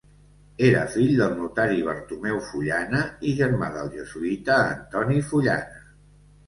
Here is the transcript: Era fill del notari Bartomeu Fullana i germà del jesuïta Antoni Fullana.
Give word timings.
Era 0.69 0.79
fill 0.93 1.11
del 1.19 1.35
notari 1.41 1.83
Bartomeu 1.89 2.39
Fullana 2.47 3.03
i 3.31 3.35
germà 3.43 3.71
del 3.79 3.93
jesuïta 3.99 4.61
Antoni 4.75 5.25
Fullana. 5.31 5.89